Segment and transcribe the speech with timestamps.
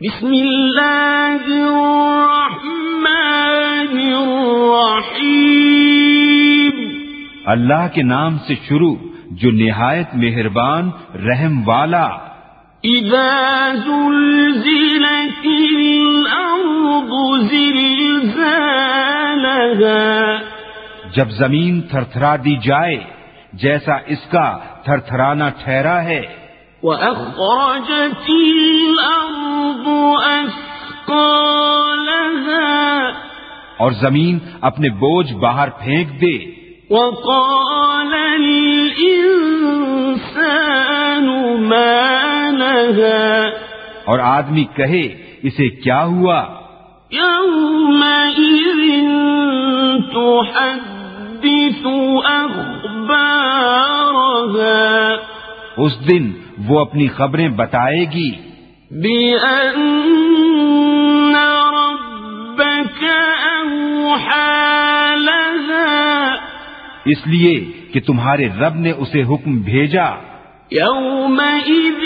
[0.00, 6.80] بسم اللہ الرحمن الرحیم
[7.46, 8.96] اللہ کے نام سے شروع
[9.30, 12.08] جو نہایت مہربان رحم والا۔
[12.82, 20.38] اذا زلزلت الارض زلزالها
[21.16, 23.04] جب زمین تھرتھرا دی جائے
[23.52, 26.43] جیسا اس کا تھرتھرانا ٹھہرا ہے۔
[26.84, 29.88] وأخرجت الأرض
[30.32, 31.54] أثقالها.
[33.76, 39.22] اور زمین اپنے بوجھ باہر پھینک دے۔ وقال الإنسان
[41.68, 43.42] ما لها
[44.04, 46.44] اور آدمی کہے اسے کیا ہوا؟
[47.12, 48.63] يومئذ
[55.76, 56.32] اس دن
[56.68, 58.30] وہ اپنی خبریں بتائے گی۔
[58.90, 61.36] بأن
[61.74, 63.04] ربك
[63.62, 66.34] أوحى لها۔
[67.04, 70.06] اس لیے کہ تمہارے رب نے اسے حکم بھیجا۔
[70.72, 72.04] يومئذ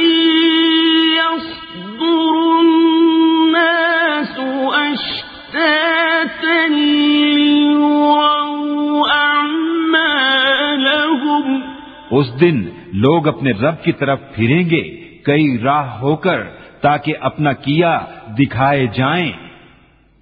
[12.11, 14.83] اس دن لوگ اپنے رب کی طرف پھریں گے،
[15.25, 16.43] کئی راہ ہو کر
[16.81, 17.99] تاکہ اپنا کیا
[18.39, 19.33] دکھائے جائیں۔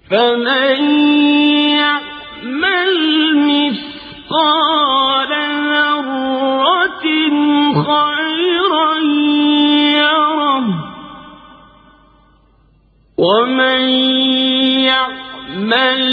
[0.08, 0.84] فمن
[1.68, 2.94] يعمل
[3.34, 5.32] مثقال
[5.72, 7.06] ذرة
[7.74, 8.88] خيرا
[9.96, 10.68] يره
[13.18, 13.88] ومن
[14.90, 16.04] يعمل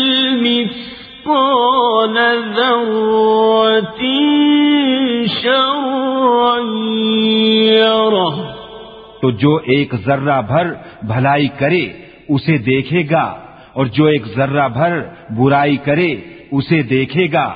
[0.42, 2.18] مثقال
[2.56, 4.43] ذرة
[5.28, 6.58] شرا
[7.74, 8.54] يره.
[9.22, 11.88] تو جو ایک ذرہ بھر بھلائی کرے،
[12.30, 13.36] اسے دیکھے گا،
[13.74, 15.02] اور جو ایک ذرہ بھر
[15.38, 16.16] برائی کرے،
[16.52, 17.54] اسے دیکھے گا